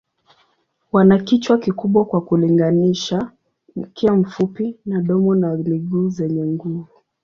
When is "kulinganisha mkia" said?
2.21-4.13